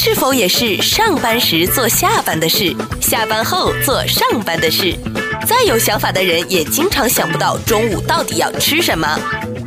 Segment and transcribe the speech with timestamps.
[0.00, 4.96] 是否也是上班时做下班的事，下班后做上班的事？
[5.44, 9.18] 再有想法的人也经常想不到中午到底要吃什么。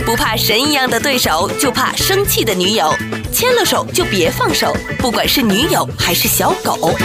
[0.06, 2.96] 不怕神一样的对手，就怕生气的女友。
[3.34, 6.96] 牵了手就别放手，不管是女友还是小狗。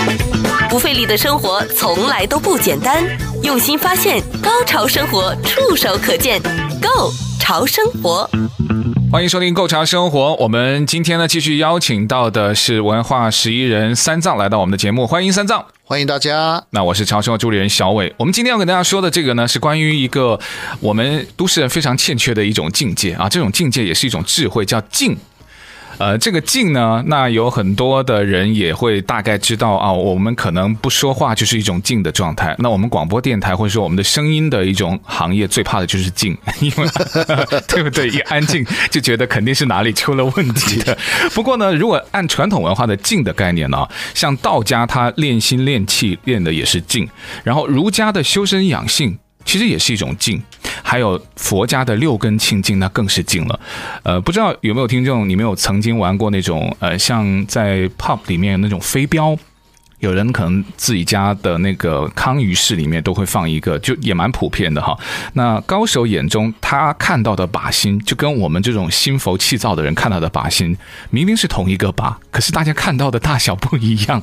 [0.70, 3.04] 不费力的生活从来都不简单，
[3.42, 6.40] 用心发现，高潮生活触手可见
[6.80, 8.30] Go 潮生活。
[9.16, 16.62] 欢迎收听《购茶生活》，我们今天呢继续邀请到的是文化十一人三藏来到我们的节目，欢迎三藏，欢迎大家。
[16.68, 20.38] 那我是潮生活助理人小伟，我们今天要跟大家说的这个呢，是关于一个
[20.80, 25.16] 我们都市人非常欠缺的一种境界啊，这种境界也是一种智慧，叫静。
[25.98, 32.54] 呃，这个静呢，那有很多的人也会大概知道啊，我们可能不说话就是一种静的状态。
[32.58, 36.86] 那我们广播电台或者说我们的声音的一种行业，最怕的就是静， 因为
[37.66, 38.08] 对不对？
[38.08, 40.96] 一安静就觉得肯定是哪里出了问题 的。
[41.34, 47.08] 不过呢，如果按传统文化的静的概念呢，像道家他练心练气练的也是静，
[47.42, 49.18] 然后儒家的修身养性。
[49.46, 50.42] 其实也是一种静，
[50.82, 53.58] 还有佛家的六根清净，那更是静了。
[54.02, 59.34] 呃，不知道有没有听众，你们有曾经玩过那种呃，像在 pop 里面那种飞镖？
[60.00, 64.96] 有人可能自己家的那个康鱼室里面都会放一个，就也蛮普遍的哈。
[65.32, 70.76] 那高手眼中他看到的靶心，就跟我们这种心浮气躁的人看到的靶心，
[71.10, 74.22] 明明是同一个靶，可是大家看到的大小不一样，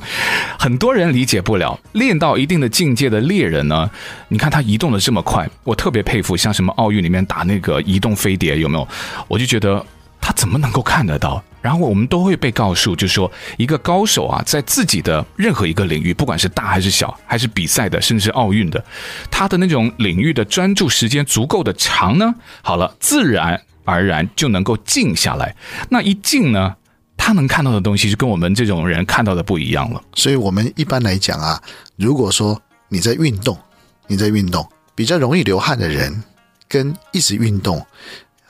[0.58, 1.78] 很多人理解不了。
[1.92, 3.90] 练到一定的境界的猎人呢，
[4.28, 6.36] 你看他移动的这么快，我特别佩服。
[6.36, 8.86] 像什么奥运里面打那个移动飞碟，有没有？
[9.28, 9.84] 我就觉得
[10.20, 11.42] 他怎么能够看得到？
[11.64, 18.84] 然后我们都会被告诉，就是说一个高手啊，在自己的任何一个领域，不管是大还是小，还是比赛的，甚至是奥运的，
[19.30, 25.56] 他的那种领域的专注时间足够的长呢，好了，自然而然就能够静下来。
[25.88, 26.76] 那一静呢，
[27.16, 30.02] 他能看到的东西就跟我们这种人看到的不一样了。
[30.14, 31.58] 所以，我们一般来讲啊，
[31.96, 33.58] 如果说你在运动，
[34.06, 36.22] 你在运动比较容易流汗的人，
[36.68, 37.82] 跟一直运动，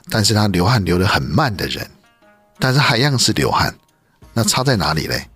[0.09, 1.89] 但是他流汗流得很慢的人。
[2.59, 3.73] 但是还一样是流汗，
[4.33, 5.27] 那差在哪里嘞？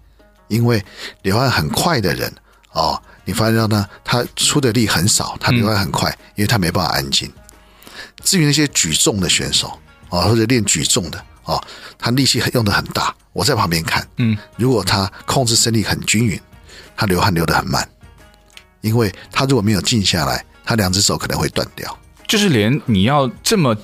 [0.48, 0.84] 因为
[1.22, 2.34] 流汗很快的人
[2.72, 7.32] 哦，你发现到呢，他出的力很少，他流汗很快，因为他没办法安静。
[8.24, 9.68] 至于那些举重的选手
[10.10, 11.62] 啊、哦，或者练举重的哦，
[11.98, 16.40] 他力气很用的很大，我在旁边看，嗯，如果他控制身体很均匀，
[16.96, 17.88] 他流汗流得很慢，
[18.82, 21.98] 因为他如果没有静下来，他两只手可能会断掉。
[22.28, 23.76] 就是连你要这么。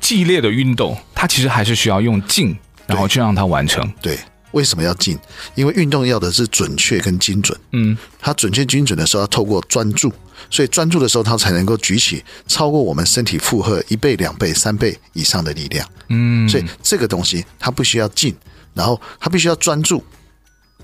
[0.00, 2.56] 激烈的运动，它其实还是需要用静，
[2.86, 3.90] 然后去让它完成。
[4.02, 4.18] 对，
[4.52, 5.18] 为什么要静？
[5.54, 7.58] 因为运动要的是准确跟精准。
[7.72, 10.12] 嗯，它准确精准的时候，要透过专注，
[10.50, 15.88] 所以专注的时候，它才能够举起超过我们身体负荷一倍、两倍、三倍以上的力量。
[16.10, 18.36] 嗯，所以这个东西它不需要静，
[18.74, 20.04] 然后它必须要专注，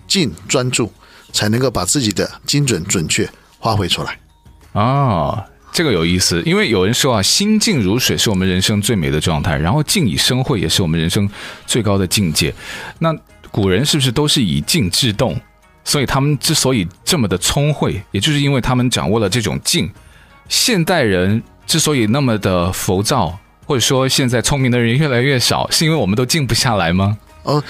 [0.08, 0.90] 静专注
[1.32, 4.18] 才能够把自己的精准准确发挥出来。
[4.72, 5.44] 哦。
[5.72, 11.26] 这个有意思，因为有人说啊，心静如水是我们人生最美的状态，然后静以生慧也是我们人生
[11.66, 12.54] 最高的境界。
[12.98, 13.10] 那
[13.50, 15.40] 古人是不是都是以静制动？
[15.82, 19.90] 所以他们之所以这么的聪慧，也就是因为他们掌握了这种静。
[20.48, 27.16] 现代人之所以那么的浮躁，或者说现在聪明的人越来越少，是因为我们都静不下来吗？
[27.44, 27.64] 哦，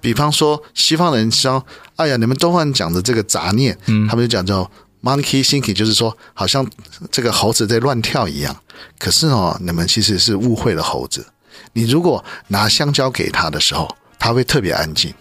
[0.00, 1.64] 比方说西方人说，
[1.96, 4.68] 哎呀，你们东方人讲的这个杂念，嗯，他们就讲叫。
[5.02, 6.66] Monkey thinking 就是说，好像
[7.10, 8.56] 这个猴子在乱跳一样。
[8.98, 11.26] 可是哦，你们其实是误会了猴子。
[11.72, 15.12] 你如果拿香蕉给他的时候，他会特别安静，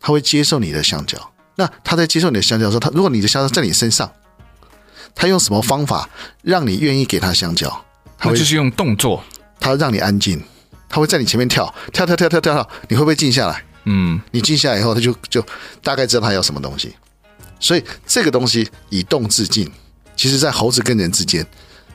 [0.00, 1.18] 他会接受你的香蕉。
[1.56, 4.10] 那他在接受你的香蕉的时候，他如果你的香蕉在你身上，
[5.14, 6.08] 他用什么方法
[6.42, 7.84] 让你愿意给他香蕉？
[8.18, 9.22] 他就是用动作，
[9.60, 10.42] 他让你安静，
[10.88, 13.62] 他会在你前面跳跳跳跳跳跳跳，你会不会静下来？
[13.84, 15.44] 嗯，你静下来以后，他就就
[15.82, 16.94] 大概知道他要什么东西。
[17.58, 19.70] 所以这个东西以动制静，
[20.14, 21.46] 其实在猴子跟人之间，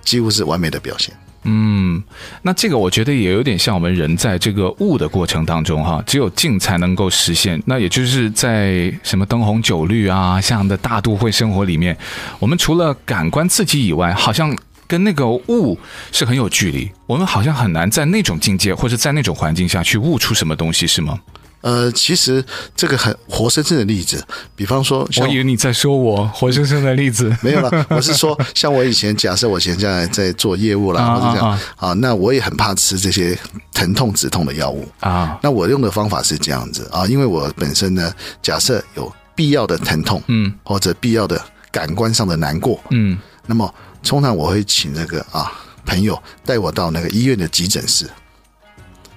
[0.04, 1.14] 几乎是完美的表现。
[1.44, 2.04] 嗯，
[2.44, 7.60] 那这个我觉得也有点像我们人在这个悟的过程当中哈，只有静才能够实现。
[7.66, 11.98] 那也就是在什么灯红酒绿啊，像的大都会生活里面，
[12.38, 14.56] 我们除了感官刺激以外，好像
[14.86, 15.80] 跟那个悟
[16.12, 16.92] 是很有距离。
[17.08, 21.20] 我们好像很难在那种境界或者在那种环境下去悟出什么东西，是吗？
[21.62, 22.44] 呃，其实
[22.76, 24.24] 这个很活生生的例子，
[24.56, 27.86] 比方说，我以为你在说我活生生的例子，没有了。
[27.90, 33.38] 我是说，像我以前假设我现在在做业务啦，或者这样啊，那我也很怕吃这些
[33.74, 35.38] 疼痛止痛的药物啊。
[35.42, 38.12] 那我用的方法是这样子啊，因为我本身呢，
[38.42, 41.40] 假设有必要的疼痛，嗯，或者必要的
[41.72, 43.72] 感官上的难过，嗯，那么
[44.04, 45.52] 通常我会请那个啊
[45.86, 48.10] 朋友带我到那个医院的急诊室。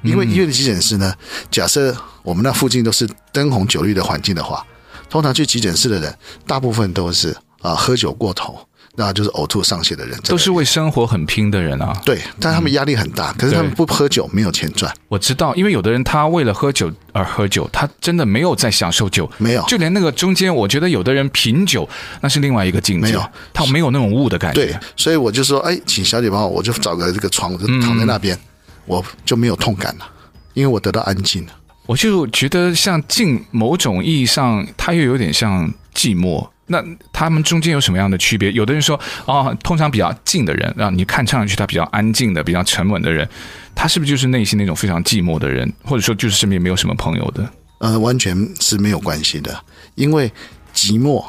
[0.04, 1.12] 因为医院的急诊室呢，
[1.50, 4.64] 假设我们那附近都是灯红酒绿的环境的话，
[5.08, 6.14] 通常去急诊室的人，
[6.46, 8.58] 大部分都是啊喝酒过头。
[8.96, 12.00] 那就是呕吐上泻的人，都是为生活很拼的人啊。
[12.04, 14.94] 对，但他们压力很大，嗯、可是他们不喝酒，没有钱赚。
[15.08, 19.64] 我知道，因为有的人他为了喝酒而喝酒，他真的没有在享受酒，没有。
[19.66, 21.88] 就连那个中间，我觉得有的人品酒，
[22.20, 24.64] 那是另外一个境界，没有，他没有那种悟的感觉。
[24.64, 28.40] 对，所以我就说，哎，请小姐帮我，我就找个这个床，我就躺在那边，嗯、
[28.86, 30.06] 我就没有痛感了，
[30.52, 31.52] 因为我得到安静了。
[31.86, 36.48] 我就觉得像静，某种意义上，它又有点像寂寞。
[36.66, 36.82] 那
[37.12, 38.50] 他们中间有什么样的区别？
[38.52, 43.28] 有的人说，哦，通常比较静的人，让你看上去他比较安静的、比较沉稳的人，
[43.74, 47.46] 他是不是就是内心那种非常寂寞的人，或者说就是身边没有什么朋友的？
[47.80, 49.62] 呃，完全是没有关系的，
[49.94, 50.32] 因为
[50.74, 51.22] 寂寞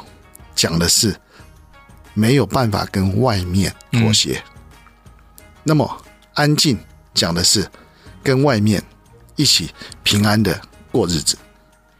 [0.55, 1.13] 讲的是
[2.13, 6.01] 没有办法跟外面妥协，嗯、那么
[6.35, 6.77] 安静
[7.15, 7.67] 讲的是
[8.21, 8.83] 跟外面
[9.35, 9.71] 一起
[10.03, 11.35] 平安的过日子。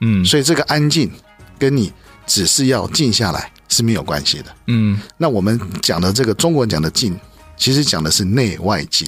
[0.01, 1.11] 嗯，所以这个安静
[1.57, 1.91] 跟你。
[2.27, 4.45] 只是要静下来是没有关系的。
[4.65, 7.15] 嗯，那我们讲的这个中国人讲的静，
[7.55, 9.07] 其实讲的是内外静，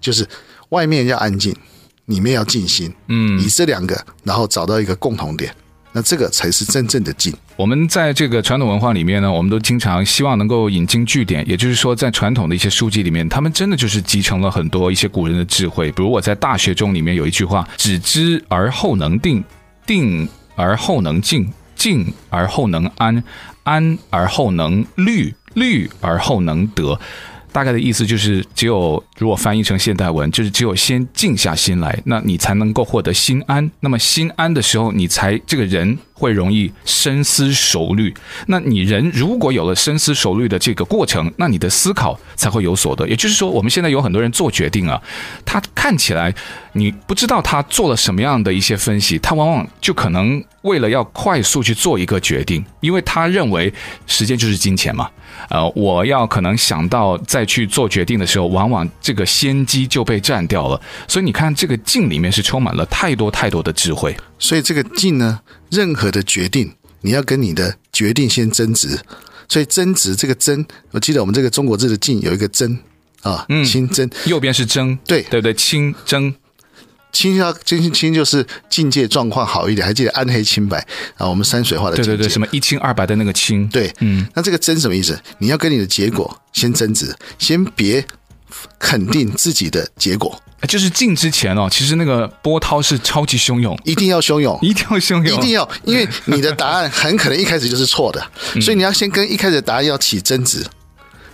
[0.00, 0.28] 就是
[0.70, 1.54] 外面要安静，
[2.06, 2.92] 里面要静心。
[3.06, 5.54] 嗯，以这两个，然后找到一个共同点，
[5.92, 7.32] 那这个才是真正的静。
[7.62, 15.88] 我们在这个传统文化里面呢，我们都经常希望能够引经据典，也就是说，在传统的一些书籍里面，他们真的就是集成了很多一些古人的智慧。
[15.92, 19.44] 比如我在《大学》中里面有一句话：“只知而后能定，
[19.86, 23.22] 定而后能静。”静而后能安，
[23.62, 26.98] 安而后能虑，虑而后能得。
[27.52, 33.70] 大概的意思就是，只有如果翻译成现代文，就是只有先静下心来，那你才能够获得心安。
[33.80, 38.14] 那么心安的时候，你才这个人会容易深思熟虑。
[38.46, 43.06] 那你人如果有了深思熟虑的这个过程，那你的思考才会有所得。
[43.06, 45.00] 也就是说，我们现在有很多人做决定啊，
[45.44, 46.34] 他看起来
[46.72, 53.72] 你不知道他做了什么样的一些分析，他往往就可能为了要快速去做一个决定，因为他认为
[54.06, 55.10] 时间就是金钱嘛。
[55.48, 60.80] 呃，我要可能想到再去做决定的时候，往往这个先机就被占掉了。
[61.06, 64.16] 所以你看，这个静里面是充满了太多太多的智慧。
[64.38, 65.40] 所以这个静呢，
[65.70, 68.98] 任何的决定，你要跟你的决定先争执。
[69.48, 72.78] 所以争执这个争，我记得我们这个中国字的静有一个争
[73.22, 75.52] 啊，嗯，清争，右边是争，对对不对？
[75.54, 76.34] 清争。
[77.12, 80.78] 清要清清就是境界状况好一点，还记得暗黑清白
[81.16, 81.28] 啊？
[81.28, 85.18] 我们山水画的对对对，什么一清二白的那个清，对，嗯，那这个争什么意思？
[85.38, 88.04] 你要跟你的结果先争执，先别
[88.78, 90.40] 肯定自己的结果。
[90.68, 98.24] 就是进之前哦，其实那个波涛是超级汹涌，一定要汹涌， 一定要汹涌，一定要，因为你的答案很可能一开始就是错的，
[98.62, 100.64] 所以你要先跟一开始的答案要起争执。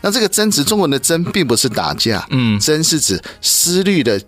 [0.00, 4.18] 那这个争执，中文的争并不是打架，嗯，争是指思虑的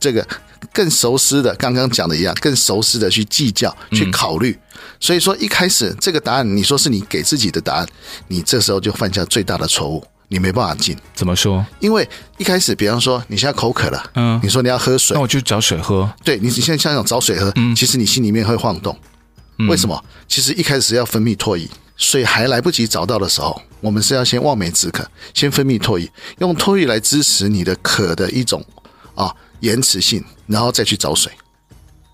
[0.00, 0.26] 这个。
[0.72, 4.58] 更熟悉的，刚刚讲的一样，更熟悉的去计较、去考虑。
[4.98, 7.86] 所以说，一开始这个答案，你说是你给自己的答案，
[8.28, 10.96] 你这时候就犯下最大的错误，你没办法进。
[11.14, 11.64] 怎么说？
[11.78, 12.06] 因为
[12.36, 16.10] 一开始，比方说你现在口渴了，嗯，你说你要喝水，那我就找水喝。
[16.24, 18.98] 对，你现在想想找水喝，嗯，其实你心里面会晃动。
[19.68, 20.02] 为什么？
[20.26, 28.64] 其实一开始要分泌唾液，水还来不及找到的时候，我们是要先望梅止渴，先分泌唾液，用唾液来支持你的渴的一种
[29.14, 29.32] 啊。
[29.60, 31.32] 延迟性，然后再去找水，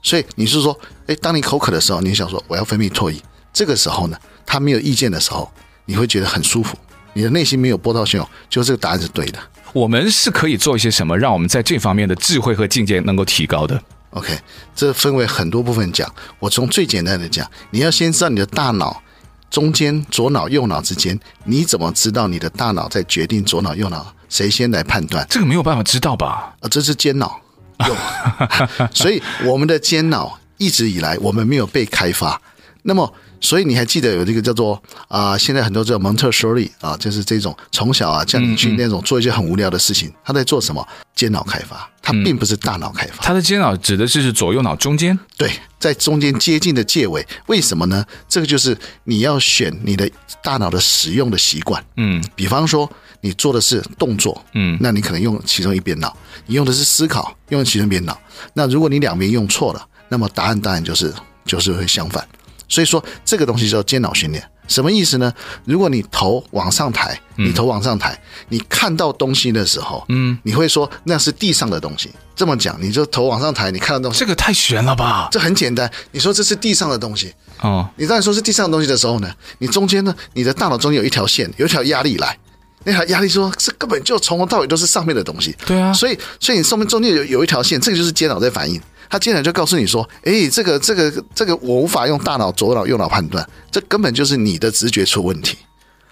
[0.02, 3.20] 所以你是说，哎，当你口渴的时候，你想说我要分泌唾液，
[3.52, 5.50] 这个时候呢，他没有意见的时候，
[5.84, 6.76] 你会觉得很舒服，
[7.12, 9.38] 你的内心没有波涛汹涌，就这个答案是对的。
[9.72, 14.38] 我们是可以做一些什么，让我们在这方面的智慧和境界能够提高的？OK，
[14.76, 19.02] 这分为很多部分讲，我从最简单的讲，你要先知道你的大脑
[19.50, 24.14] 中间左脑右脑之间，你怎么知道你的大脑在决定左脑右脑？
[24.32, 25.26] 谁先来判断？
[25.28, 26.54] 这个没有办法知道吧？
[26.60, 27.38] 啊，这是间脑，
[28.94, 32.40] 所以我们的间脑一直以来我们没有被开发。
[32.84, 34.74] 那么，所以你还记得有这个叫做
[35.06, 40.84] 啊、呃，现在很多叫蒙特梭利啊，就是这种从小啊叫你去那种做一些很无聊的事情，嗯嗯他在做什么？
[41.14, 43.22] 间脑开发，他并不是大脑开发。
[43.22, 47.24] 他的间脑指的是左右脑中间，对，在中间接近的界尾。
[47.46, 48.04] 为什么呢？
[48.28, 50.10] 这个就是你要选你的
[50.42, 51.84] 大脑的使用的习惯。
[51.96, 52.90] 嗯，比方说。
[53.22, 56.10] 你做的是动作，嗯，那你可能用其中一边脑；
[56.44, 58.18] 你用的是思考，用其中一边脑。
[58.52, 61.14] 那如果你两边用错了，那么答案当然就是
[61.46, 62.26] 就是会相反。
[62.68, 65.32] 所以说这个东西叫间脑训练，什么意思呢？
[65.64, 72.10] 如果你头往上抬，你头往上抬，你看到东西的时候，嗯，你会说那是地上的东西。
[72.34, 75.28] 这么讲，你就头往上抬，你看到东西，这个太悬了吧？
[75.30, 82.36] 这很简单，你说这是地上的东西，哦，你当你说是地上的东西的时候呢，你中间呢，你的大脑中间有一条线，有一条压力来。
[82.84, 85.56] 那条压力说，这根本就从头到尾都是上面的东西。
[85.66, 88.80] 对啊，所以所以你上面中间有有一条线，这个就是间脑在反应。
[89.08, 95.58] 他接下来就告诉你说，哎，这个这个这个我无法用大脑左脑右脑判断，这根本就是你的直觉出问题。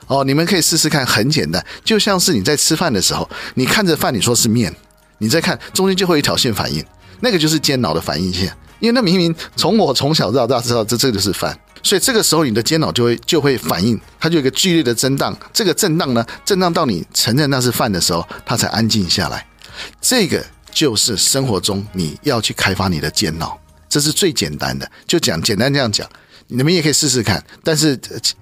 [0.06, 4.74] 哦，你们可以试试看，很简单，就像是你在吃饭的时候，你看着饭，你说是面，
[5.18, 6.84] 你再看中间就会有一条线反应，
[7.20, 8.52] 那个就是间脑的反应线。
[8.80, 15.36] 因为那明明从我从小到大知道这这个就是饭，所以这个时候你的间脑就会就会反应，它就有一个剧烈的震荡。
[15.52, 19.46] 这个震荡呢，震荡到你承认那是饭的时候，它才安静下来。
[20.00, 23.58] 这个就是生活中你要去开发你的间脑，
[23.88, 24.90] 这是最简单的。
[25.06, 26.08] 就讲简单这样讲，
[26.48, 27.42] 你们也可以试试看。
[27.64, 27.98] 但是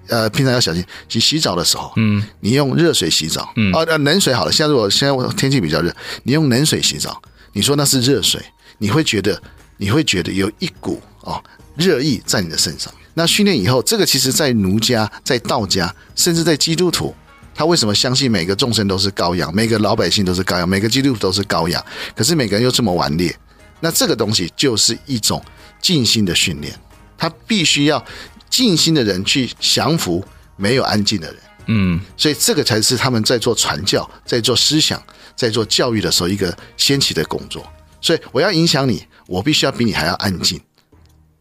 [0.07, 0.83] 呃，平常要小心。
[1.07, 4.51] 洗洗澡的时候，嗯，你用热水洗澡，嗯，哦，呃，冷水好了。
[4.51, 7.21] 现在如果现在我天气比较热，你用冷水洗澡，
[7.53, 8.41] 你说那是热水，
[8.77, 9.41] 你会觉得。
[9.81, 11.41] 你会觉得有一股哦
[11.77, 12.93] 热意在你的身上。
[13.19, 17.13] 那训练以后，这个其实在儒家、在道家，甚至在基督徒，
[17.53, 21.85] 他为什么相信每个众生都是羔羊，每个老百姓都是羔羊，每个基督徒都是羔羊？
[22.15, 23.37] 可是每个人又这么顽劣。
[23.81, 25.43] 那这个东西就是一种
[25.81, 26.73] 静心的训练，
[27.17, 28.01] 他必须要
[28.49, 30.23] 静心的人去降服
[30.55, 31.37] 没有安静的人。
[31.65, 35.03] 嗯，所以这个才是他们在做传教、在做思想、
[35.35, 37.69] 在做教育的时候一个先期的工作。
[37.99, 40.57] 所以我要影响你，我必须要比你还要安静。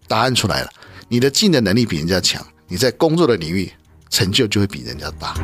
[0.09, 0.71] 答案出来了，
[1.11, 3.73] 你的技能能力比人家强，你在工作的领域
[4.11, 5.35] 成就就会比人家大。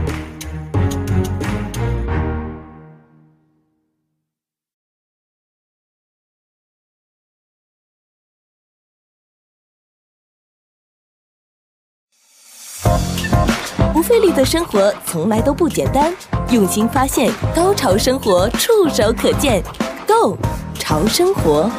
[13.94, 16.14] 不费力的生活从来都不简单，
[16.50, 19.62] 用心发现，高潮生活触手可见
[20.06, 20.36] Go。
[20.78, 21.70] 潮生活，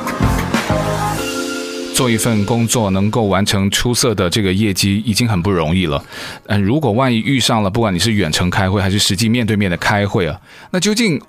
[1.95, 6.03] 做一份工作能够完成出色的这个业绩已经很不容易了。
[6.47, 10.37] 嗯，如果万一遇上了，不管你是远程开会还是实际面对面的开会啊，
[10.71, 11.19] 那究竟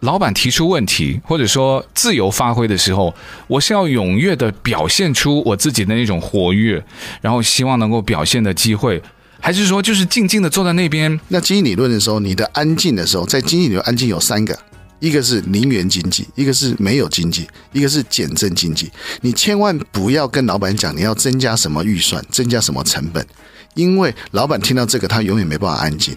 [0.00, 3.14] 老板提出问题或者说自由发挥的时候，
[3.48, 6.82] 我是要踊跃的表现出我自己的那种活跃，
[7.20, 9.02] 然后希望能够表现的机会，
[9.38, 11.20] 还是说就是静静的坐在那边？
[11.28, 14.58] 那经济理论的时候，你的安静的时候，在经济理论安静有三个。
[15.00, 18.90] 一个是零元经济，一个是没有经济，一个是减震经济。
[19.20, 23.24] 你千万不要跟老板讲你要增加什么预算，增加什么成本，
[23.74, 26.16] 因为老板听到这个他永远没办法安静。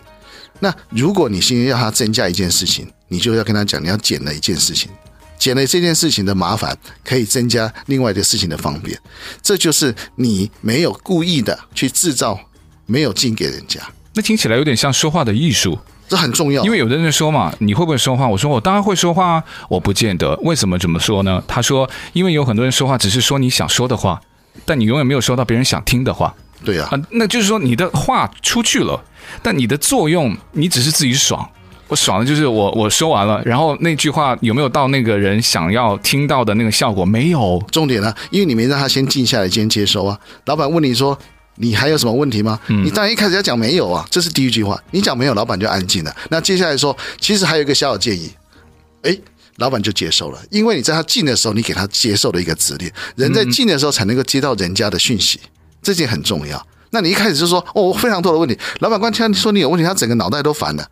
[0.60, 4.90] 那如果你现在要他增加一件事情，你就要跟他讲你要减了一件事情，
[5.38, 9.00] 减了这件事情的麻烦可以增加另外的事情的方便。
[9.42, 12.40] 这就是你没有故意的去制造
[12.86, 13.80] 没有劲给人家。
[14.14, 15.80] 那听起来有点像说话的艺术。
[16.12, 18.28] 这很重要，因为有的人说嘛，你会不会说话？
[18.28, 20.38] 我说我当然会说话啊，我不见得。
[20.44, 21.42] 为什么这么说呢？
[21.48, 24.20] 他说，因为有很多人说话只是说你想说的话，
[24.66, 26.36] 但你永远没有说到别人想听的话。
[26.66, 29.02] 对呀，啊，那就是说你的话出去了，
[29.42, 31.50] 但你的作用你只是自己爽。
[31.88, 37.06] 我爽的就是我我说完了，然后那句话有没有到那个人想要听到的那个效果？
[37.06, 37.64] 没有。
[37.72, 40.20] 重点呢，因为你没让他先静下来先接收啊。
[40.44, 41.18] 老板问你说。
[41.62, 42.60] 你还有什么问题吗？
[42.68, 44.82] 你当然一开始要讲没有啊，这是第一句话。
[44.90, 46.16] 你讲没有，老板就安静了。
[46.30, 48.32] 那接下来说，其实还有一个小小建议，
[49.04, 49.22] 诶，
[49.58, 52.92] 老板就接受了，因为你在他进的时候，你给他接受的一个指令。
[53.16, 55.40] 人在进的时候才能够接到人家的讯息，
[55.84, 56.66] 这件很重要。
[56.90, 60.88] 那你一开始就说哦，非常多的问题，老板官听说你有问题，他整个脑袋都烦了。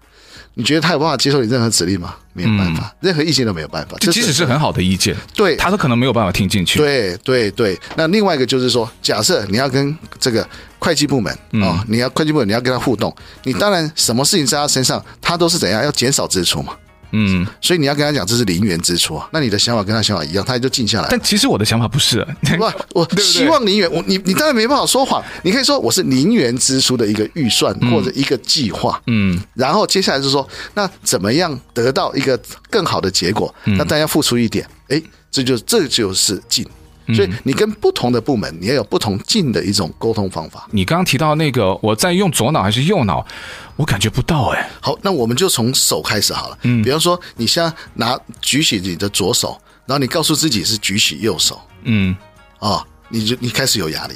[0.56, 2.16] 你觉得他有办法接受你任何指令吗？
[2.34, 3.98] 没有办法，任何意见都没有办法。
[3.98, 6.80] 就即使是很好的意见，对，他都可能没有办法听进去。
[6.80, 7.80] 对对对。
[7.96, 13.14] 那另外一个就是说，假设你要跟这个会计部门啊，你要会计部门你要跟他互动，
[13.44, 16.74] 你当然什么事情在他身上，他都是怎样要减少支出嘛。
[17.12, 21.08] 嗯，所以你要跟他讲这是零元支出啊，那你的想法跟他想法一样，他也就静下来。
[21.10, 32.40] 但其实我的想法不是，不，我 希望零元，我你你当然没办法说谎，你可以说我是零元支出的一个预算或者一个计划，嗯，然后接下来就是说，那怎么样得到一个
[32.70, 33.54] 更好的结果？
[33.64, 35.02] 那大家付出一点，哎，
[35.32, 36.66] 这就这就是静。
[37.14, 40.68] 所以你跟不同的部门，你要有不同劲的一种沟通方法。
[40.72, 43.26] 你刚刚提到那个，我在用左脑还是右脑，
[43.76, 44.70] 我感觉不到哎。
[44.82, 46.58] 好，那我们就从手开始好了。
[46.64, 51.60] 嗯，比方说，你现在拿举起你的左手，然后你告诉自己是举起右手。
[51.84, 52.16] 嗯，
[52.60, 54.14] 啊，你就你开始有压力。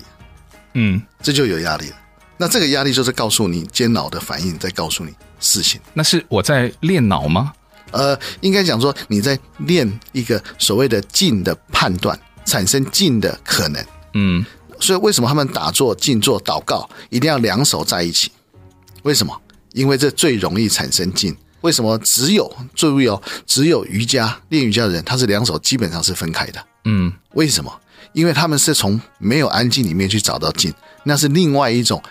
[0.73, 1.95] 嗯，这就有压力了。
[2.37, 5.79] 那这个压力就是告诉你间脑的反应，在告诉你事情。
[5.93, 7.53] 那是我在练脑吗？
[7.91, 12.19] 呃，应该讲说你在练一个所谓的静的判断。
[12.45, 14.45] 产生静的可能，嗯，
[14.79, 18.31] 所以为什么他们打坐、静坐、祷告一定要两手在一起？
[19.03, 19.35] 为什么？
[19.73, 21.35] 因为这最容易产生静。
[21.61, 23.21] 为什么只有注意哦？
[23.47, 26.63] 只有瑜伽练瑜伽的人，他是两手基本上是分开的。
[26.85, 27.73] 嗯，为什么？
[28.11, 30.73] 因为他们是从没有安静里面去找到静，
[31.03, 32.03] 那是另外一种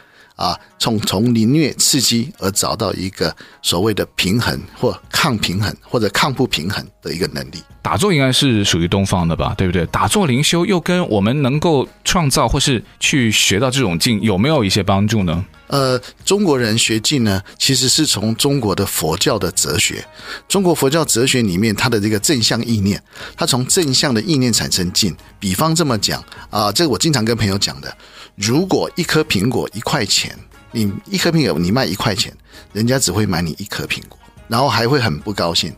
[0.42, 3.32] 啊，从从凌虐刺激而找到一个
[3.62, 7.62] 所谓的平衡或抗平衡或者抗不平衡的一个能力。
[7.80, 9.87] 打坐应该是属于东方的吧，对不对？
[9.87, 15.44] 打坐灵修又跟我们能够创造或是去学到这种境有没有一些帮助呢？
[15.69, 20.07] 呃，中国人学静呢，其实是从中国的佛教的哲学，
[20.47, 23.02] 中国佛教哲学里面它的这个正向意念，
[23.37, 25.16] 它从正向的意念产生静。
[25.40, 27.97] 比方这么讲啊，这个我经常跟朋友讲的。
[28.35, 30.38] 如果一颗苹果一块钱，
[30.73, 32.37] 你一颗苹果你卖一块钱，
[32.73, 35.75] 人家只会买你一颗苹果，然后还会很不高兴。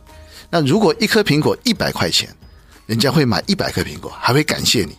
[0.50, 2.28] 那如果一颗苹果一百块钱，
[2.86, 4.96] 人家会买一百颗苹果，还会感谢你，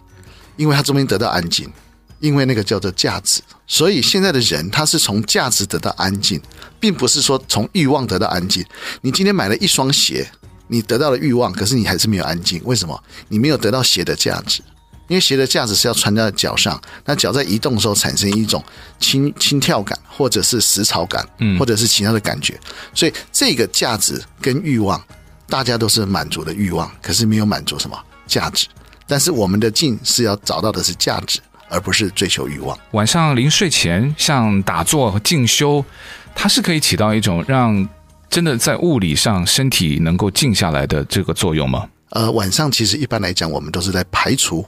[0.57, 1.71] 因为他中间得到安静，
[2.19, 3.41] 因为那个叫做价值。
[3.67, 6.39] 所以现在的人他是从价值得到安静，
[6.79, 8.65] 并不是说从欲望得到安静。
[9.01, 10.29] 你今天买了一双鞋，
[10.67, 12.61] 你得到了欲望，可是你还是没有安静。
[12.65, 13.03] 为什么？
[13.27, 14.61] 你没有得到鞋的价值。
[15.07, 18.63] 因为鞋的价值是要穿在脚上，那脚在移动的时候产生一种
[18.99, 21.23] 轻轻跳感，或者是实潮感，
[21.59, 22.59] 或者是其他的感觉，
[22.91, 24.99] 所以这个价值跟欲望，
[25.47, 27.95] 大家都是满足的欲望，可是没有满足什么
[28.25, 28.65] 价值。
[29.05, 32.77] 但是我们的静是要找到的是价值，而不是追求欲望。
[32.91, 35.83] 晚上临睡前，像打坐和静修，
[36.33, 37.87] 它是可以起到一种让
[38.29, 41.87] 真的在物理上身体能够静下来的这个作用吗？
[42.09, 44.65] 呃，晚上其实一般来讲，我们都是在排除。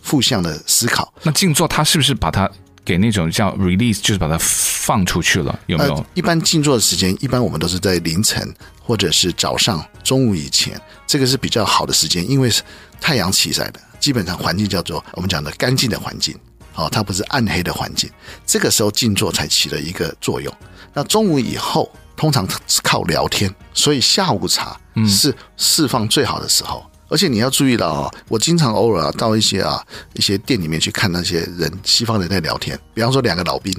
[0.00, 2.48] 负向的思考，那静坐它是不是把它
[2.82, 5.58] 给那种叫 release，就是把它放出去了？
[5.66, 5.92] 有没有？
[5.92, 12.62] 呃、一般静坐的时间，一般我们都是在凌晨或者是早上、中午以前，这个是比较好的时间，因为是
[13.00, 16.36] 太阳起来的，基本上环境叫做我们讲的干净的环境，
[16.74, 18.10] 哦，它不是暗黑的环境，
[18.46, 20.52] 这个时候静坐才起了一个作用。
[20.94, 26.82] 那中午以后，通常是靠聊天，所以下午茶是释放最好的时候。
[26.84, 32.78] 嗯而且你要注意到啊，我经常偶尔啊到一些啊一些店里面去看那些人，西方人在聊天。
[32.92, 33.72] 比方说两个老兵，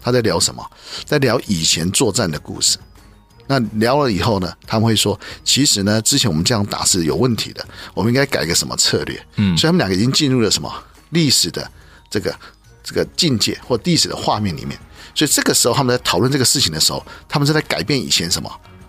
[0.00, 0.64] 他在聊什么？
[1.04, 2.78] 在聊以前作战的故事。
[3.48, 9.20] 那聊了以后呢，他们会说，其实呢，之前我们这样打是有问题的，我们应该改个什么策略？
[9.36, 10.72] 嗯，所以他们两个已经进入了什么
[11.10, 11.68] 历史的
[12.08, 12.32] 这个
[12.84, 14.78] 这个境界或历史的画面里面。
[15.14, 18.48] 所以这个时候他们在讨论这个事情的时候，他们是在改变以前什么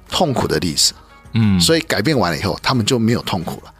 [0.10, 0.94] 痛苦的历史。
[1.34, 3.74] 嗯，所以改变完了以后，他们就没有痛苦了。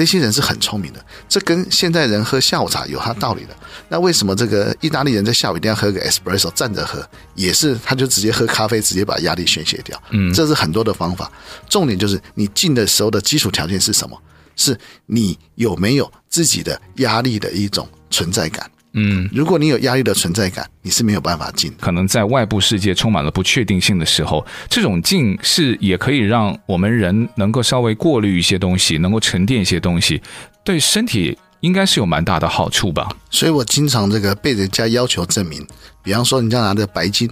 [0.00, 3.54] 这些人是很聪明的，这跟现代人喝下午茶有他道理的。
[3.90, 7.06] 那为什么这个意大利人在下午一定要喝个 espresso 站着喝？
[7.34, 10.02] 也是他就直接喝咖啡，直接把压力宣泄掉。
[10.12, 11.30] 嗯，这是很多的方法。
[11.68, 14.18] 重点就是你进的时候的基础条件是什么？
[14.56, 18.70] 是你有没有自己的压力的一种存在感。
[18.92, 21.72] 嗯，如果你有压力的存在感，你是没有办法进。
[21.80, 30.20] 可能在外部世界充满了不确定性的时候，这种静是也可以让我们人能够稍微过滤一些东西，能够沉淀一些东西，
[30.64, 33.08] 对身体应该是有蛮大的好处吧。
[33.30, 35.64] 所以我经常这个被人家要求证明，
[36.02, 37.28] 比方说人家拿的白金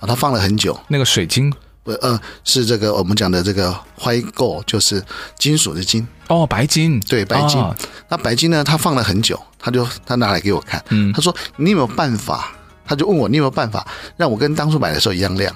[0.00, 1.52] 啊，他放了很久，那个水晶。
[2.00, 5.02] 呃，是这个我们讲的这个 white gold，就是
[5.38, 7.60] 金属的金哦，白金，对，白金。
[7.60, 7.74] 哦、
[8.08, 12.52] 那白金呢，他放了很久，他就他拿来给我看，嗯，他说你有没有办法？
[12.84, 15.54] 他就问我你有没有办法让我跟当初买的时候一样亮？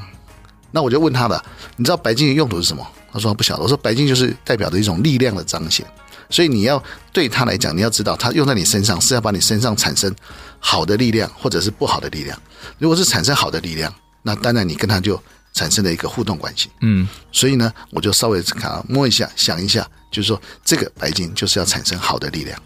[0.72, 1.40] 那我就问他了，
[1.76, 2.86] 你知道白金的用途是什么？
[3.12, 3.62] 他说他不晓得。
[3.62, 5.84] 我说白金就是代表着一种力量的彰显，
[6.28, 10.14] 所以你要对他来讲，你要知道他用在你身上是要把你身上产生
[10.58, 12.36] 好的力量，或者是不好的力量。
[12.78, 15.20] 如果是产生好的力量，那当然你跟他就。
[15.52, 22.62] 产生了一个互动关系，嗯，所以呢，我就稍微看摸一下，想一下，就是说这个白金就是要产生好的力量，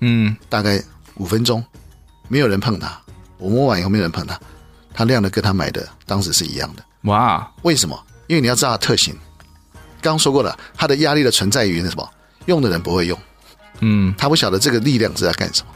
[0.00, 0.82] 嗯，大概
[1.16, 1.64] 五分钟，
[2.28, 3.00] 没有人碰它，
[3.38, 4.38] 我摸完以后没有人碰它，
[4.92, 7.98] 它亮的跟它买的当时是一样的，哇，为什么？
[8.26, 9.16] 因为你要知道它特性，
[10.02, 12.08] 刚刚说过了，它的压力的存在于那什么，
[12.46, 13.18] 用的人不会用，
[13.80, 15.72] 嗯，他不晓得这个力量是在干什么。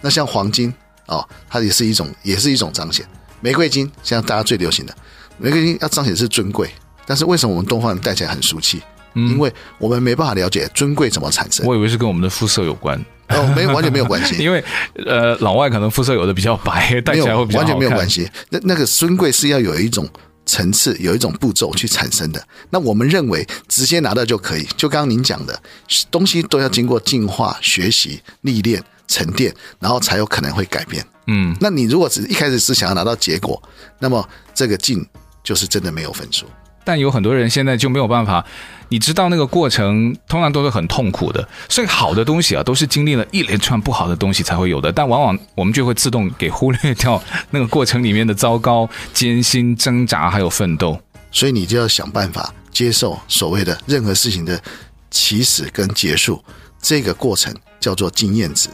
[0.00, 0.72] 那像黄金
[1.06, 3.06] 哦，它也是一种，也是一种彰显，
[3.40, 4.96] 玫瑰金像大家最流行的。
[5.38, 6.70] 玫瑰金要彰显是尊贵，
[7.06, 8.80] 但是为什么我们东方人戴起来很俗气？
[9.14, 11.64] 嗯，因为我们没办法了解尊贵怎么产生。
[11.64, 14.36] 我以为是跟我们的肤色有关，哦，没有，完全没有关系。
[14.42, 14.62] 因为
[15.06, 17.60] 呃，老外可能肤色有的比较白，戴起来会比较。
[17.60, 18.28] 完全没有关系。
[18.50, 20.08] 那那个尊贵是要有一种
[20.44, 22.44] 层次，有一种步骤去产生的。
[22.70, 25.62] 那我们认为直接拿到就可以，就刚刚您讲的
[26.10, 31.06] 东西都要经过进化、学习、历练、沉淀，然后才有可能会改变。
[31.28, 33.62] 嗯，那你如果只一开始是想要拿到结果，
[34.00, 35.06] 那么这个静。
[35.44, 36.46] 就是真的没有分数，
[36.82, 38.44] 但有很多人现在就没有办法。
[38.90, 44.92] 你知道那个过程通常都是很痛苦的，所以好的东西啊，都是经历了一连串不好的东西才会有的。
[44.92, 51.00] 但往往我们就会自动给忽略掉那个过程里面的糟糕、艰辛、挣扎还有奋斗。
[51.32, 54.62] 所以你就要想办法接受所谓的任何事情的
[55.10, 56.44] 起始跟结束，
[56.80, 58.68] 这个过程叫做经验值。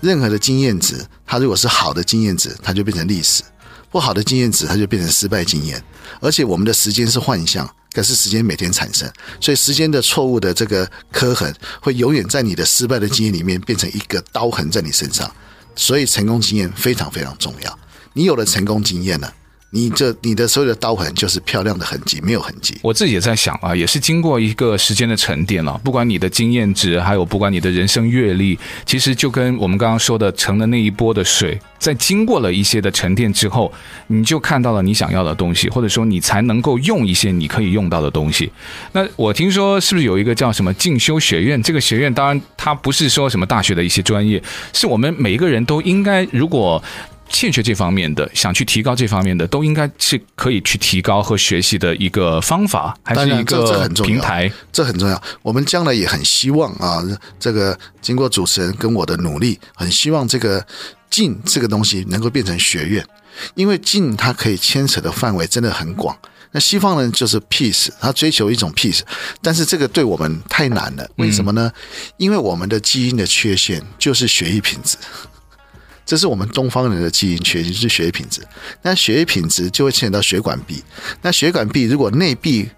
[0.00, 3.42] 任何的经验值，它如果是好的经验值，它就变成历史。
[3.94, 5.80] 不好的经验值它就变成失败经验。
[6.20, 9.08] 而且我们的时间是幻象，可是时间每天产生，
[9.40, 15.32] 所以时间的错误的这个刻痕会永远在你的失败的经验里面变成一个刀痕在你身上。
[15.76, 17.78] 所以成功经验非常非常重要。
[18.14, 19.32] 你有了成功经验了。
[19.74, 22.78] 你这你的所有的刀痕就是漂亮的痕迹，没有痕迹。
[22.80, 25.78] 我自己也在想啊，也是经过一个时间的沉淀了。
[25.82, 28.56] 不管你的经验值，还有不管你的人生阅历，
[28.86, 33.72] 其实就跟我们刚刚说的，盛了那一波的水，在经过了一些的沉淀之后，
[34.06, 38.52] 你就看到了你想要的东西，或者说你才能够用一些你可以用到的东西。
[38.92, 41.60] 那我听说是不是有一个叫什么进修学院？
[41.60, 44.40] 这个学院当然它不是说什么大学的一些专业，
[44.72, 46.80] 是我们每一个人都应该如果。
[47.28, 55.20] 欠缺这方面的，想去提高这方面的，都应该是可以去提高和学习的一个方法，还是一个平台，这很重要。
[55.42, 57.02] 我们将来也很希望啊，
[57.40, 60.64] 这个经过主持人跟我的努力，很希望这个
[61.10, 63.04] 静这个东西能够变成学院，
[63.54, 66.16] 因为静它可以牵扯的范围真的很广。
[66.52, 69.00] 那西方人就是 peace，他追求一种 peace，
[69.42, 71.04] 但是这个对我们太难了。
[71.16, 71.72] 为什么呢？
[72.16, 74.96] 因为我们的基因的缺陷就是血液品质。
[76.06, 78.42] 这是我们东方人的基因缺陷，就是血液品质。
[78.82, 80.82] 那血液品质就会牵扯到血管壁。
[81.22, 82.68] 那血管壁如果内壁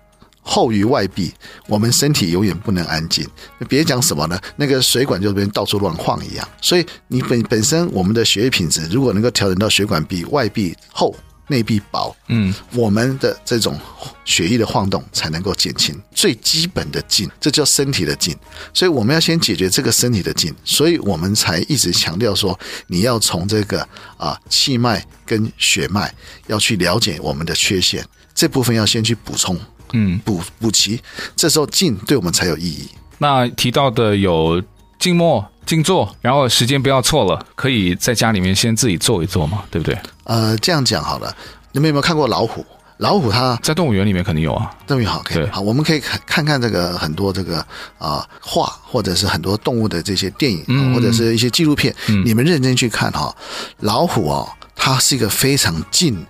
[0.41, 1.33] 厚于外壁，
[1.67, 3.27] 我们身体永远不能安静。
[3.69, 4.39] 别讲什么呢？
[4.57, 6.49] 那个水管就变到处乱晃一样。
[6.61, 11.15] 所以你本本身我们的血液品质如果能够调整到血管壁外壁厚。
[11.49, 13.79] 内壁薄，嗯，我们的这种
[14.25, 18.37] 血液的晃动才能够减轻最基本的劲，这叫身体的劲。
[18.75, 26.13] 所以我们要先解决这个身体的劲，所以我们才一直强调说，你要从这个啊气脉跟血脉
[26.49, 28.05] 要去了解我们的缺陷，
[28.35, 29.59] 这部分要先去补充，
[29.93, 31.01] 嗯，补补齐，
[31.37, 32.89] 这时候劲对我们才有意义。
[33.19, 34.63] 那提到的有
[34.99, 35.45] 静默。
[35.67, 39.99] 静坐，然后时间不要错了，可以在家里面先自己做一做嘛，对不对？
[40.23, 41.37] 呃，这样讲好了，
[41.73, 42.65] 你们有没有看过老虎？
[42.99, 44.71] 老虎它在动物园里面肯定有啊。
[44.87, 45.47] 动物园好，可以。
[45.49, 47.59] 好，我们可以看看看这个很多这个
[47.99, 53.37] 啊画、呃，或者是很多动物的这些电影，嗯、或者是一些纪录片，嗯、你们认真去看哈。
[53.81, 56.25] 老虎哦，它是一个非常静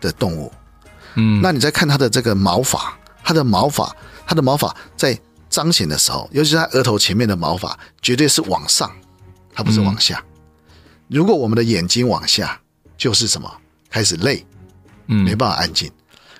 [0.00, 0.50] 的动物。
[1.16, 3.94] 嗯，那你再看它的这个毛发，它的毛发，
[4.26, 5.14] 它的毛发在。
[5.52, 8.90] 彰显的时候，尤其是他额头前面的毛发，绝对是往上，
[9.54, 10.18] 它不是往下。
[10.18, 10.72] 嗯、
[11.08, 12.58] 如果我们的眼睛往下，
[12.96, 13.52] 就是什么？
[13.90, 14.44] 开始累，
[15.08, 15.86] 嗯，没办法安静。
[15.88, 15.92] 嗯、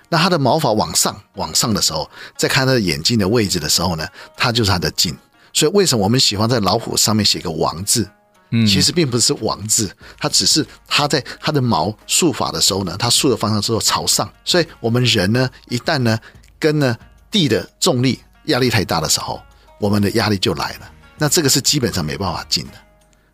[0.08, 5.14] 那他的毛发往上，往上的时候，再看他的眼睛的位置的时候呢，它就是他的静。
[5.52, 8.08] 所以为什么我们喜欢在老虎上面写个王字？
[8.54, 14.26] 嗯，其实并不是王字，它只是它在它的毛竖法的时候呢，它竖的方向之后朝上。
[14.44, 16.18] 所以我们人呢，一旦呢
[16.58, 16.96] 跟呢
[17.30, 18.18] 地的重力。
[18.46, 19.40] 压力太大的时候，
[19.78, 20.90] 我们的压力就来了。
[21.18, 22.72] 那这个是基本上没办法进的。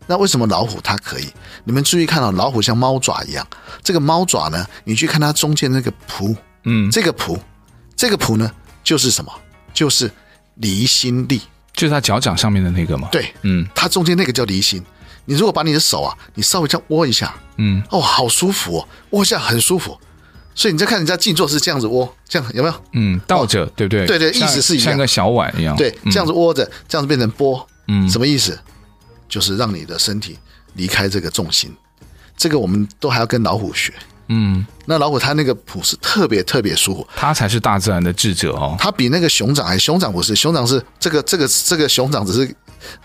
[0.05, 1.27] 那为什么老虎它可以？
[1.63, 3.47] 你们注意看到老虎像猫爪一样，
[3.83, 7.39] 这个猫爪呢，你去看它中间那个蹼，嗯，这个蹼，
[7.95, 8.51] 这个蹼呢，
[8.83, 9.31] 就是什么？
[9.73, 10.11] 就是
[10.55, 11.41] 离心力，
[11.73, 13.07] 就是它脚掌上面的那个嘛？
[13.11, 14.83] 对，嗯，它中间那个叫离心。
[15.25, 19.95] 你如果把你的手啊，你稍微这样握一下，嗯，哦，好舒服哦，握一下很舒服。
[20.59, 22.75] 所以你在看人家静坐是这样子窝，这样有没有？
[22.91, 24.05] 嗯，倒着，对不对？
[24.05, 25.73] 对对，意思是一样，像个小碗一样。
[25.77, 27.65] 对，这样子窝着，这样子变成波。
[27.87, 28.59] 嗯，什么意思？
[29.29, 30.37] 就是让你的身体
[30.73, 31.73] 离开这个重心。
[32.35, 33.93] 这个我们都还要跟老虎学。
[34.27, 38.75] 嗯，那老虎它那个蹼是特别特别舒服，它才是大自然的智者哦。
[38.77, 42.53] 它比那个熊掌还，熊掌不是，熊掌是这个这个这个熊掌只是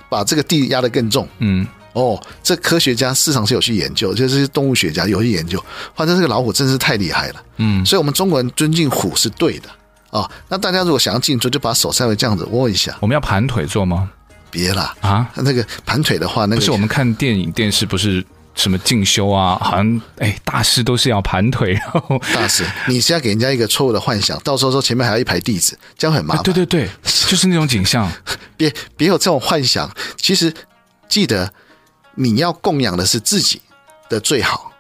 [0.08, 1.28] 把这个地压得更重。
[1.38, 1.64] 嗯。
[1.94, 7.42] 哦，这科学家市场是有去研究，就是动物学家有去研究，反正这个老虎真是太厉害了。
[7.56, 9.68] 嗯，所以我们中国人尊敬虎是对的
[10.10, 10.30] 啊、哦。
[10.48, 12.96] 那大家如果想要静坐，就把手稍微这样子握一下。
[13.00, 14.10] 我们要盘腿坐吗？
[14.50, 18.24] 别啦啊，那个盘腿的话，那个不是我们看电影电视不是
[18.56, 21.74] 什么进修啊，好像哎大师都是要盘腿。
[21.74, 26.42] 然后 大师，你是要给人家一个错误的幻想，到时候说前面还有一排弟子，这样很麻烦。
[26.42, 26.88] 对对对，
[27.28, 28.10] 就是那种景象。
[28.56, 30.52] 别别有这种幻想，其实
[31.08, 31.52] 记得。
[32.14, 33.60] 你要供养的是自己
[34.08, 34.70] 的最好，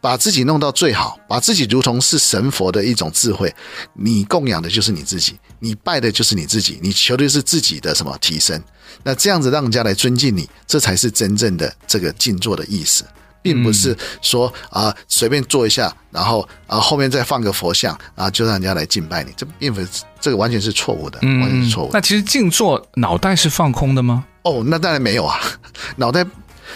[0.00, 3.54] 把自己弄到最好，把自己如同是神佛的一种智慧。
[3.94, 8.62] 你供养的就是你自己，你拜的就是你自己，你求的是自己的什么提升？
[9.02, 13.04] 那这样子让人家来尊敬你，这才是真正的这个静坐的意思，
[13.42, 19.88] 并不是说啊、呃、随便坐一下，然后啊后面再放个佛像啊就让人家来敬拜你，这并不是
[20.20, 21.94] 这个完全是错误的，完全是错误的。
[21.94, 24.24] 那其实静坐脑袋是放空的吗？
[24.42, 25.40] 哦，那当然没有啊，
[25.96, 26.24] 脑袋。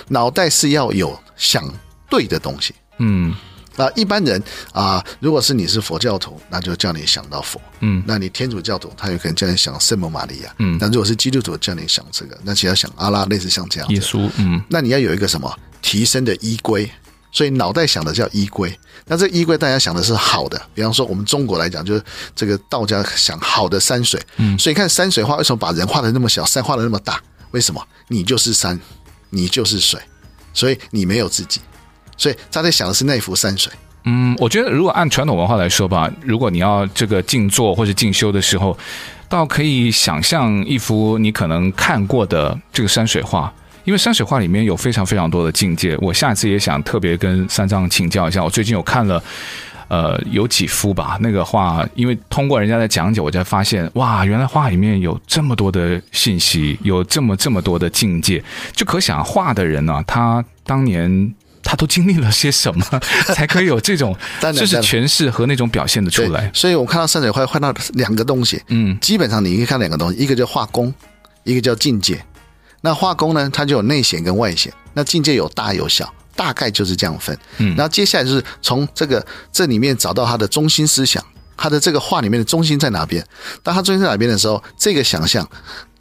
[0.07, 1.65] 脑袋是要有想
[2.09, 3.35] 对的东西，嗯，
[3.77, 16.91] 啊，一般人啊，如果是你是佛教徒，那就叫你想到佛，嗯，那你天主教徒，他有可能叫你想圣母玛利亚，嗯，那如果是基督徒，叫你想这个，那其他想阿拉，类似像这样，耶稣，嗯，那你要有一个什么提升的依归，
[17.31, 18.77] 所以脑袋想的叫依归。
[19.07, 22.03] 那这依归大家想的是好的，比方说我们中国来讲，就是
[22.35, 24.21] 这个道家想好的山水。
[24.37, 27.23] 嗯，所以你看山水画为什么把人画的那么小，山画的那么大？
[27.53, 27.83] 为什么？
[28.09, 28.79] 你就是山，
[29.31, 30.01] 你就是水，
[30.53, 31.61] 所以你没有自己。
[32.17, 33.73] 所以他在想的是那幅山水。
[34.05, 38.77] 嗯，我觉得如果按传统文化来说吧，如果你要这个静坐或者静修的时候，
[39.29, 43.53] 倒可以想象一幅你可能看过的这个山水画。
[43.85, 48.45] 因为山水画里面有非常非常多的境界，我下一次也想特别跟三藏请教一下。
[48.45, 49.23] 我最近有看了，
[49.89, 62.85] 呃，有几幅吧，那个画，因为通过人家的讲解，我才发现，哇，原来画里面有这么多的信息，有这么这么多的境界，就可想画的人呢、啊，他当年他都经历了些什么，
[63.35, 64.15] 才可以有这种
[64.55, 66.51] 就是诠释和那种表现的出来。
[66.53, 70.93] 所以我看到山水画，看到两个东西，嗯，基本上你可以看两个东西，一个叫画工，
[71.45, 72.23] 一个叫境界。
[72.83, 74.73] 那画工呢，它就有内显跟外显。
[74.93, 77.37] 那境界有大有小，大概就是这样分。
[77.57, 81.21] 嗯，然后接下来就是从这个这里面找到他的中心思想，
[81.57, 83.27] 他的这个话里面的中心在哪边？
[83.65, 85.45] 当他中心在哪边的时候，这个想象。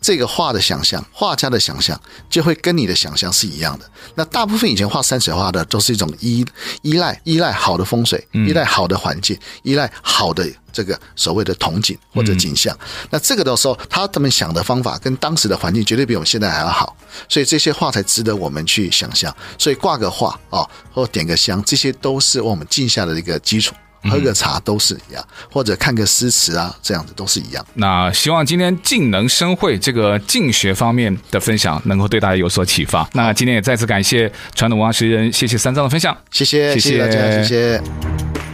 [0.08, 3.84] 这个画的想象，画家的想象就会跟你的想象是一样的。
[4.16, 6.46] 那大部分以前画山水画的都是一种依
[6.82, 12.74] 依赖依赖好的风水，依赖好的环境，依赖好的这个所谓的铜景或者景象。
[13.10, 16.96] 那这个的时候，他们想的方法跟当时的环境绝对比我们现在还要好，
[17.28, 19.36] 所以这些画才值得我们去想象。
[19.58, 23.76] 所以挂个画啊，或点个香，这些都是我们静下的一个基础。
[24.04, 27.66] 喝个茶都是一样，或者看个诗词啊，这样子都是一样。
[27.76, 33.08] 那希望今天静能生慧这个静学方面的分享，能够对大家有所启发。
[33.14, 38.47] 那今天也再次感谢传统文化学人，谢谢三藏的分享，谢谢，谢谢大家，谢谢。